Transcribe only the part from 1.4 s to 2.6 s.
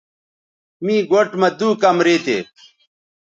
مہ دُو کمرے تھے